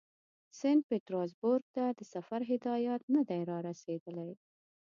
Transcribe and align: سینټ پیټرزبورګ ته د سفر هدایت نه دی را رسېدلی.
سینټ 0.59 0.81
پیټرزبورګ 0.89 1.63
ته 1.75 1.83
د 1.97 1.99
سفر 2.13 2.41
هدایت 2.51 3.01
نه 3.15 3.21
دی 3.29 3.41
را 3.49 3.57
رسېدلی. 3.69 4.31